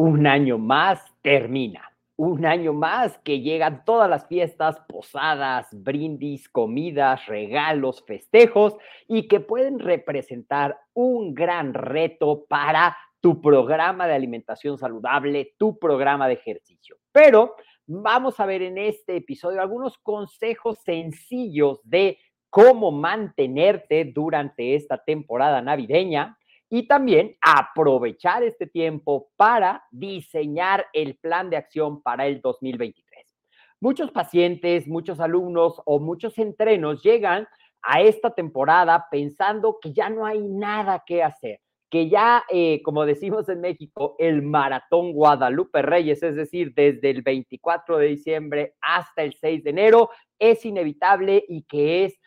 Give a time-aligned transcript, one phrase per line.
[0.00, 1.90] Un año más termina.
[2.14, 8.76] Un año más que llegan todas las fiestas, posadas, brindis, comidas, regalos, festejos
[9.08, 16.28] y que pueden representar un gran reto para tu programa de alimentación saludable, tu programa
[16.28, 16.98] de ejercicio.
[17.10, 22.18] Pero vamos a ver en este episodio algunos consejos sencillos de
[22.50, 26.37] cómo mantenerte durante esta temporada navideña
[26.70, 33.08] y también aprovechar este tiempo para diseñar el plan de acción para el 2023.
[33.80, 37.46] Muchos pacientes, muchos alumnos o muchos entrenos llegan
[37.82, 43.06] a esta temporada pensando que ya no hay nada que hacer, que ya, eh, como
[43.06, 49.22] decimos en México, el maratón Guadalupe Reyes, es decir, desde el 24 de diciembre hasta
[49.22, 52.18] el 6 de enero, es inevitable y que es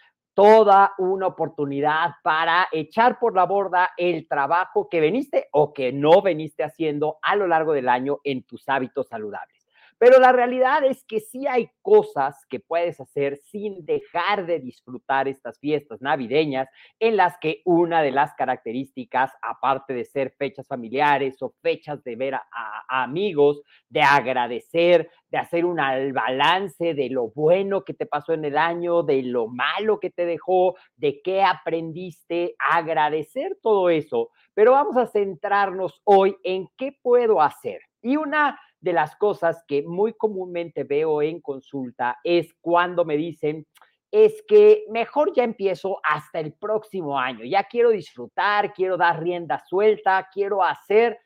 [0.41, 6.23] toda una oportunidad para echar por la borda el trabajo que veniste o que no
[6.23, 9.60] veniste haciendo a lo largo del año en tus hábitos saludables.
[10.01, 15.27] Pero la realidad es que sí hay cosas que puedes hacer sin dejar de disfrutar
[15.27, 16.67] estas fiestas navideñas
[16.99, 22.15] en las que una de las características, aparte de ser fechas familiares o fechas de
[22.15, 22.41] ver a,
[22.87, 28.57] amigos, de agradecer, de hacer un balance de lo bueno que te pasó en el
[28.57, 34.31] año, de lo malo que te dejó, de qué aprendiste, agradecer todo eso.
[34.55, 37.81] Pero vamos a centrarnos hoy en qué puedo hacer.
[38.01, 43.67] Y una de las cosas que muy comúnmente veo en consulta es cuando me dicen,
[44.11, 49.63] es que mejor ya empiezo hasta el próximo año, ya quiero disfrutar, quiero dar rienda
[49.67, 51.17] suelta, quiero hacer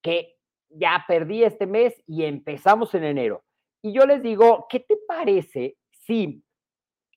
[0.00, 0.36] que
[0.68, 3.44] ya perdí este mes y empezamos en enero.
[3.82, 6.44] Y yo les digo, ¿qué te parece si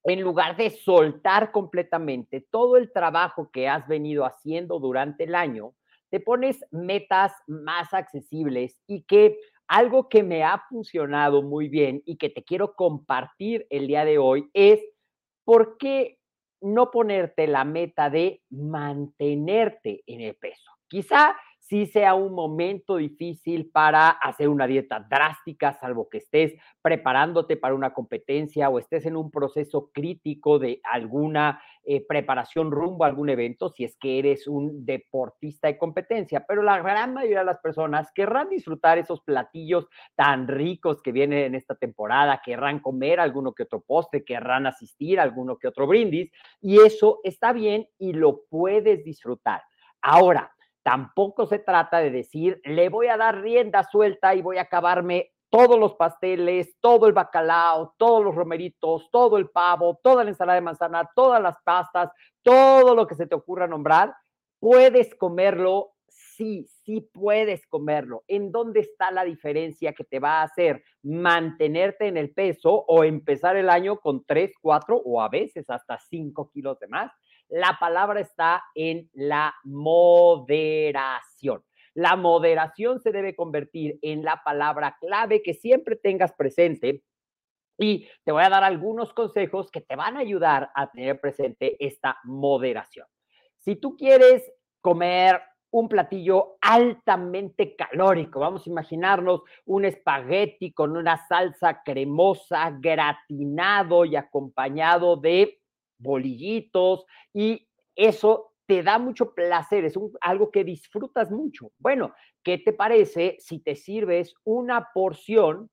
[0.03, 5.73] en lugar de soltar completamente todo el trabajo que has venido haciendo durante el año,
[6.11, 12.17] te pones metas más accesibles y que algo que me ha funcionado muy bien y
[12.17, 14.81] que te quiero compartir el día de hoy es
[15.45, 16.19] por qué
[16.59, 20.69] no ponerte la meta de mantenerte en el peso.
[20.88, 21.35] Quizá
[21.71, 27.73] sí sea un momento difícil para hacer una dieta drástica, salvo que estés preparándote para
[27.73, 33.29] una competencia o estés en un proceso crítico de alguna eh, preparación rumbo a algún
[33.29, 36.44] evento, si es que eres un deportista de competencia.
[36.45, 41.39] Pero la gran mayoría de las personas querrán disfrutar esos platillos tan ricos que vienen
[41.45, 45.88] en esta temporada, querrán comer alguno que otro postre, querrán asistir a alguno que otro
[45.88, 49.62] brindis, y eso está bien y lo puedes disfrutar.
[50.01, 50.51] Ahora,
[50.83, 55.31] Tampoco se trata de decir, le voy a dar rienda suelta y voy a acabarme
[55.51, 60.56] todos los pasteles, todo el bacalao, todos los romeritos, todo el pavo, toda la ensalada
[60.56, 62.10] de manzana, todas las pastas,
[62.42, 64.16] todo lo que se te ocurra nombrar.
[64.60, 68.24] Puedes comerlo, sí, sí puedes comerlo.
[68.27, 73.04] ¿En dónde está la diferencia que te va a hacer mantenerte en el peso o
[73.04, 77.12] empezar el año con 3, 4 o a veces hasta 5 kilos de más?
[77.51, 81.63] La palabra está en la moderación.
[81.94, 87.03] La moderación se debe convertir en la palabra clave que siempre tengas presente
[87.77, 91.75] y te voy a dar algunos consejos que te van a ayudar a tener presente
[91.86, 93.06] esta moderación.
[93.57, 94.50] Si tú quieres
[94.80, 98.42] comer un platillo altamente calórico.
[98.42, 105.61] Vamos a imaginarnos un espagueti con una salsa cremosa, gratinado y acompañado de
[106.01, 111.71] bolillitos y eso te da mucho placer, es algo que disfrutas mucho.
[111.77, 112.13] Bueno,
[112.44, 115.69] ¿qué te parece si te sirves una porción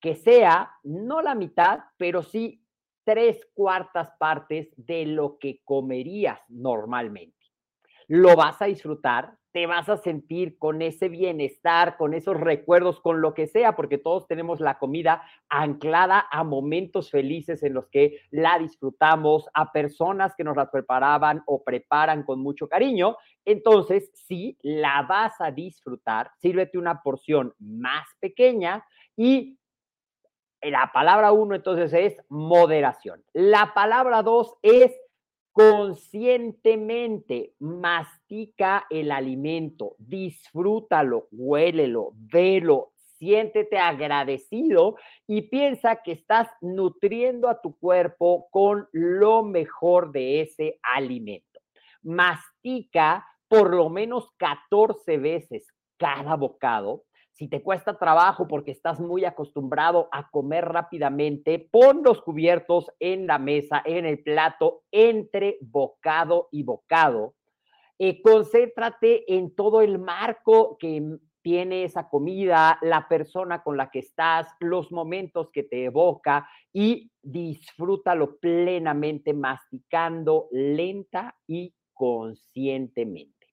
[0.00, 2.62] que sea no la mitad, pero sí
[3.04, 7.36] tres cuartas partes de lo que comerías normalmente?
[8.08, 13.22] lo vas a disfrutar, te vas a sentir con ese bienestar, con esos recuerdos, con
[13.22, 18.20] lo que sea, porque todos tenemos la comida anclada a momentos felices en los que
[18.30, 23.16] la disfrutamos, a personas que nos la preparaban o preparan con mucho cariño.
[23.46, 28.84] Entonces, si la vas a disfrutar, sírvete una porción más pequeña
[29.16, 29.58] y
[30.60, 33.24] la palabra uno entonces es moderación.
[33.32, 34.92] La palabra dos es
[35.56, 47.62] conscientemente mastica el alimento, disfrútalo, huélelo, velo, siéntete agradecido y piensa que estás nutriendo a
[47.62, 51.60] tu cuerpo con lo mejor de ese alimento.
[52.02, 57.04] Mastica por lo menos 14 veces cada bocado
[57.36, 63.26] si te cuesta trabajo porque estás muy acostumbrado a comer rápidamente, pon los cubiertos en
[63.26, 67.34] la mesa, en el plato, entre bocado y bocado.
[67.98, 73.98] Eh, concéntrate en todo el marco que tiene esa comida, la persona con la que
[73.98, 83.46] estás, los momentos que te evoca y disfrútalo plenamente, masticando lenta y conscientemente.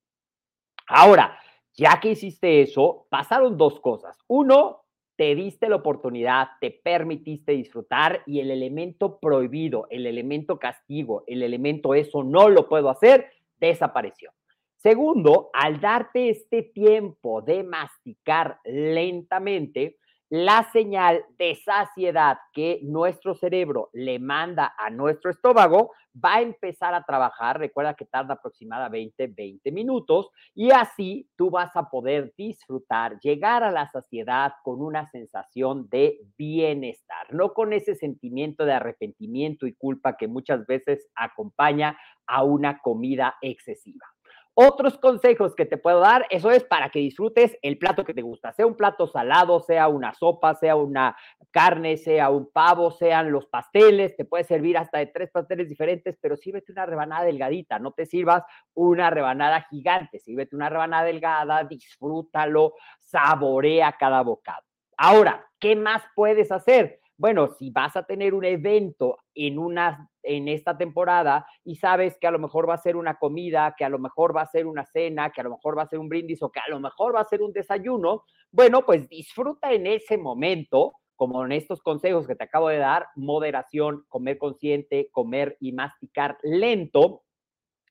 [0.87, 1.37] Ahora,
[1.75, 4.17] ya que hiciste eso, pasaron dos cosas.
[4.27, 4.83] Uno,
[5.15, 11.43] te diste la oportunidad, te permitiste disfrutar y el elemento prohibido, el elemento castigo, el
[11.43, 13.29] elemento eso no lo puedo hacer,
[13.59, 14.31] desapareció.
[14.77, 19.97] Segundo, al darte este tiempo de masticar lentamente,
[20.33, 26.95] la señal de saciedad que nuestro cerebro le manda a nuestro estómago va a empezar
[26.95, 27.59] a trabajar.
[27.59, 33.69] Recuerda que tarda aproximadamente 20 minutos y así tú vas a poder disfrutar, llegar a
[33.69, 40.17] la saciedad con una sensación de bienestar, no con ese sentimiento de arrepentimiento y culpa
[40.17, 41.95] que muchas veces acompaña
[42.25, 44.12] a una comida excesiva.
[44.55, 48.21] Otros consejos que te puedo dar, eso es para que disfrutes el plato que te
[48.21, 51.17] gusta, sea un plato salado, sea una sopa, sea una
[51.49, 56.17] carne, sea un pavo, sean los pasteles, te puede servir hasta de tres pasteles diferentes,
[56.21, 58.43] pero sírvete una rebanada delgadita, no te sirvas
[58.75, 64.63] una rebanada gigante, sírvete una rebanada delgada, disfrútalo, saborea cada bocado.
[64.97, 66.99] Ahora, ¿qué más puedes hacer?
[67.23, 72.27] Bueno, si vas a tener un evento en, una, en esta temporada y sabes que
[72.27, 74.65] a lo mejor va a ser una comida, que a lo mejor va a ser
[74.65, 76.81] una cena, que a lo mejor va a ser un brindis o que a lo
[76.81, 81.81] mejor va a ser un desayuno, bueno, pues disfruta en ese momento, como en estos
[81.81, 87.23] consejos que te acabo de dar, moderación, comer consciente, comer y masticar lento.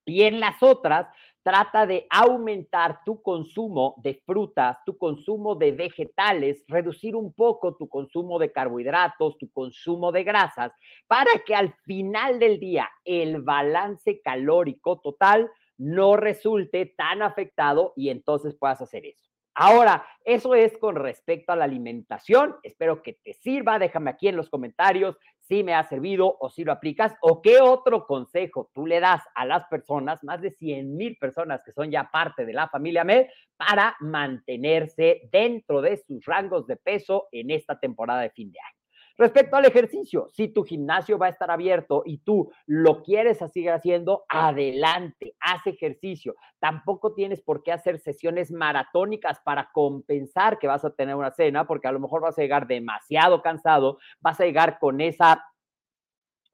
[0.04, 1.06] Y en las otras,
[1.42, 7.88] trata de aumentar tu consumo de frutas, tu consumo de vegetales, reducir un poco tu
[7.88, 10.72] consumo de carbohidratos, tu consumo de grasas,
[11.06, 18.10] para que al final del día el balance calórico total no resulte tan afectado y
[18.10, 19.32] entonces puedas hacer eso.
[19.54, 22.56] Ahora, eso es con respecto a la alimentación.
[22.62, 23.78] Espero que te sirva.
[23.78, 25.16] Déjame aquí en los comentarios
[25.52, 29.20] si me ha servido o si lo aplicas o qué otro consejo tú le das
[29.34, 33.04] a las personas, más de 100 mil personas que son ya parte de la familia
[33.04, 33.26] MED,
[33.58, 38.81] para mantenerse dentro de sus rangos de peso en esta temporada de fin de año.
[39.18, 43.70] Respecto al ejercicio, si tu gimnasio va a estar abierto y tú lo quieres seguir
[43.70, 46.34] haciendo, adelante, haz ejercicio.
[46.58, 51.66] Tampoco tienes por qué hacer sesiones maratónicas para compensar que vas a tener una cena,
[51.66, 55.44] porque a lo mejor vas a llegar demasiado cansado, vas a llegar con esa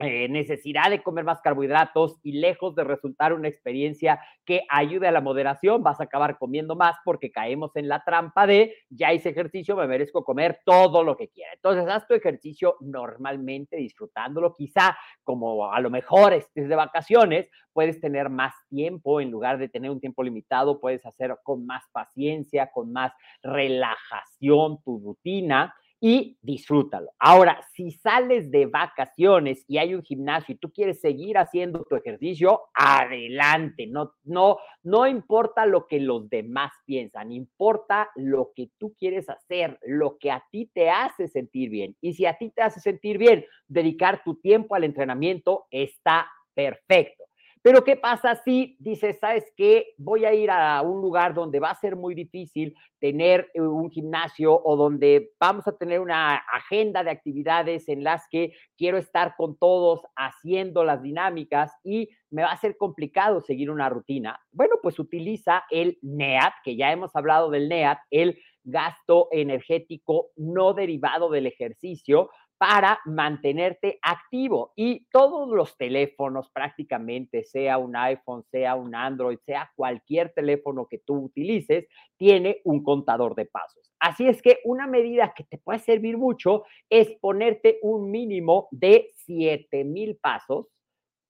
[0.01, 5.11] eh, necesidad de comer más carbohidratos y lejos de resultar una experiencia que ayude a
[5.11, 9.31] la moderación, vas a acabar comiendo más porque caemos en la trampa de ya hice
[9.31, 11.53] ejercicio, me merezco comer todo lo que quiera.
[11.53, 18.01] Entonces, haz tu ejercicio normalmente disfrutándolo, quizá como a lo mejor estés de vacaciones, puedes
[18.01, 22.71] tener más tiempo en lugar de tener un tiempo limitado, puedes hacer con más paciencia,
[22.73, 23.13] con más
[23.43, 27.11] relajación tu rutina y disfrútalo.
[27.19, 31.97] Ahora, si sales de vacaciones y hay un gimnasio y tú quieres seguir haciendo tu
[31.97, 33.87] ejercicio, adelante.
[33.87, 39.79] No, no, no importa lo que los demás piensan, importa lo que tú quieres hacer,
[39.87, 41.97] lo que a ti te hace sentir bien.
[42.01, 47.28] Y si a ti te hace sentir bien dedicar tu tiempo al entrenamiento, está perfecto.
[47.69, 51.69] Pero ¿qué pasa si dices, sabes qué, voy a ir a un lugar donde va
[51.69, 57.05] a ser muy difícil tener eh, un gimnasio o donde vamos a tener una agenda
[57.05, 62.53] de actividades en las que quiero estar con todos haciendo las dinámicas y me va
[62.53, 64.41] a ser complicado seguir una rutina?
[64.51, 70.73] Bueno, pues utiliza el NEAT, que ya hemos hablado del NEAT, el gasto energético no
[70.73, 74.73] derivado del ejercicio para mantenerte activo.
[74.77, 80.99] Y todos los teléfonos prácticamente, sea un iPhone, sea un Android, sea cualquier teléfono que
[80.99, 81.87] tú utilices,
[82.17, 83.93] tiene un contador de pasos.
[84.01, 89.13] Así es que una medida que te puede servir mucho es ponerte un mínimo de
[89.15, 90.67] 7 mil pasos,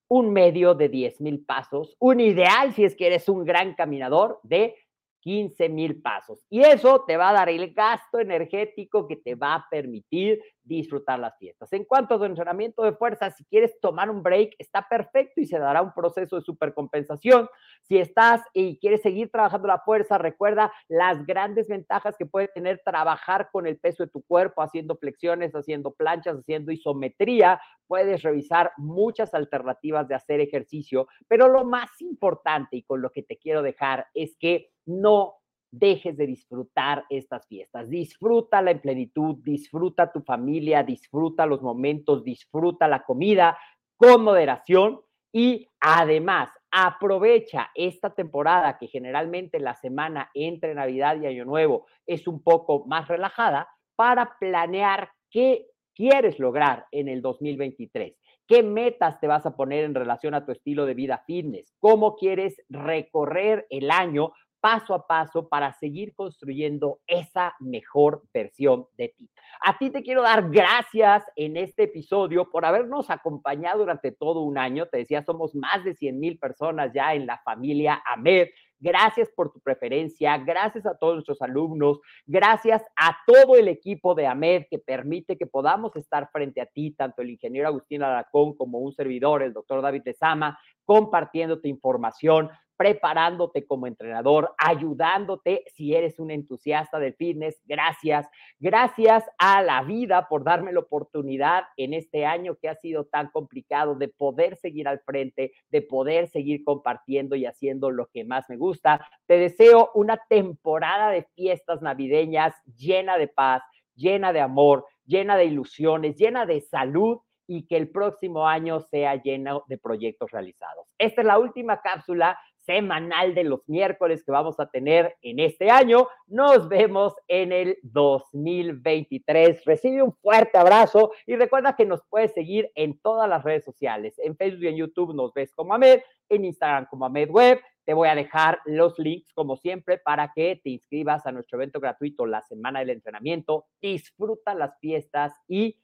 [0.08, 4.40] un medio de 10 mil pasos, un ideal si es que eres un gran caminador
[4.42, 4.74] de
[5.20, 6.44] 15 mil pasos.
[6.48, 11.18] Y eso te va a dar el gasto energético que te va a permitir disfrutar
[11.18, 11.72] las fiestas.
[11.72, 15.46] En cuanto a tu entrenamiento de fuerza, si quieres tomar un break, está perfecto y
[15.46, 17.48] se dará un proceso de supercompensación.
[17.82, 22.82] Si estás y quieres seguir trabajando la fuerza, recuerda las grandes ventajas que puede tener
[22.84, 27.60] trabajar con el peso de tu cuerpo, haciendo flexiones, haciendo planchas, haciendo isometría.
[27.86, 33.22] Puedes revisar muchas alternativas de hacer ejercicio, pero lo más importante y con lo que
[33.22, 35.34] te quiero dejar es que no
[35.70, 37.88] dejes de disfrutar estas fiestas.
[37.88, 43.58] Disfruta en plenitud, disfruta tu familia, disfruta los momentos, disfruta la comida
[43.96, 45.00] con moderación
[45.32, 52.26] y además aprovecha esta temporada que generalmente la semana entre Navidad y Año Nuevo es
[52.26, 58.16] un poco más relajada para planear qué quieres lograr en el 2023.
[58.46, 61.74] ¿Qué metas te vas a poner en relación a tu estilo de vida fitness?
[61.78, 69.08] ¿Cómo quieres recorrer el año paso a paso para seguir construyendo esa mejor versión de
[69.08, 69.30] ti.
[69.60, 74.58] A ti te quiero dar gracias en este episodio por habernos acompañado durante todo un
[74.58, 74.86] año.
[74.86, 78.48] Te decía, somos más de 100 mil personas ya en la familia AMED.
[78.80, 84.28] Gracias por tu preferencia, gracias a todos nuestros alumnos, gracias a todo el equipo de
[84.28, 88.78] AMED que permite que podamos estar frente a ti, tanto el ingeniero Agustín Alarcón como
[88.78, 96.30] un servidor, el doctor David Tezama, compartiéndote información, preparándote como entrenador, ayudándote si eres un
[96.30, 97.60] entusiasta del fitness.
[97.66, 98.28] Gracias.
[98.60, 103.30] Gracias a la vida por darme la oportunidad en este año que ha sido tan
[103.30, 108.48] complicado de poder seguir al frente, de poder seguir compartiendo y haciendo lo que más
[108.48, 109.04] me gusta.
[109.26, 113.62] Te deseo una temporada de fiestas navideñas llena de paz,
[113.96, 117.18] llena de amor, llena de ilusiones, llena de salud
[117.48, 120.86] y que el próximo año sea lleno de proyectos realizados.
[120.98, 122.38] Esta es la última cápsula
[122.68, 126.06] semanal de los miércoles que vamos a tener en este año.
[126.26, 129.64] Nos vemos en el 2023.
[129.64, 134.18] Recibe un fuerte abrazo y recuerda que nos puedes seguir en todas las redes sociales.
[134.18, 137.58] En Facebook y en YouTube nos ves como Ahmed, en Instagram como Ahmed Web.
[137.86, 141.80] Te voy a dejar los links, como siempre, para que te inscribas a nuestro evento
[141.80, 143.64] gratuito, la Semana del Entrenamiento.
[143.80, 145.78] Disfruta las fiestas y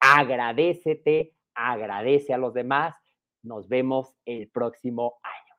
[0.00, 2.94] agradecete, agradece a los demás.
[3.42, 5.49] Nos vemos el próximo año.